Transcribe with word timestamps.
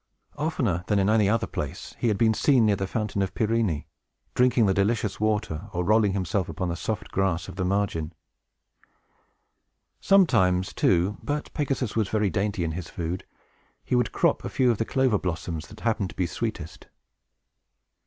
Oftener 0.35 0.83
than 0.87 0.97
in 0.97 1.11
any 1.11 1.29
other 1.29 1.45
place, 1.45 1.93
he 1.99 2.07
had 2.07 2.17
been 2.17 2.33
seen 2.33 2.65
near 2.65 2.75
the 2.75 2.87
Fountain 2.87 3.21
of 3.21 3.35
Pirene, 3.35 3.85
drinking 4.33 4.65
the 4.65 4.73
delicious 4.73 5.19
water, 5.19 5.69
or 5.73 5.83
rolling 5.83 6.13
himself 6.13 6.49
upon 6.49 6.69
the 6.69 6.75
soft 6.75 7.11
grass 7.11 7.47
of 7.47 7.55
the 7.55 7.63
margin. 7.63 8.11
Sometimes, 9.99 10.73
too 10.73 11.19
(but 11.21 11.53
Pegasus 11.53 11.95
was 11.95 12.09
very 12.09 12.31
dainty 12.31 12.63
in 12.63 12.71
his 12.71 12.89
food), 12.89 13.27
he 13.85 13.93
would 13.95 14.11
crop 14.11 14.43
a 14.43 14.49
few 14.49 14.71
of 14.71 14.79
the 14.79 14.85
clover 14.85 15.19
blossoms 15.19 15.67
that 15.67 15.81
happened 15.81 16.09
to 16.09 16.15
be 16.15 16.25
sweetest. 16.25 16.87